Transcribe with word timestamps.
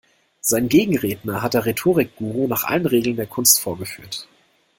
Seinen 0.39 0.67
Gegenredner 0.67 1.43
hat 1.43 1.53
der 1.53 1.67
Rhetorik-Guru 1.67 2.47
nach 2.47 2.63
allen 2.63 2.87
Regeln 2.87 3.17
der 3.17 3.27
Kunst 3.27 3.61
vorgeführt. 3.61 4.27